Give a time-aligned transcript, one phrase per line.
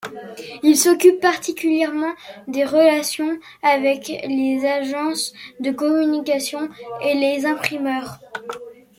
[0.63, 2.15] Il s'occupe particulièrement
[2.47, 6.69] des relations avec les agences de communication
[7.03, 8.17] et les imprimeurs.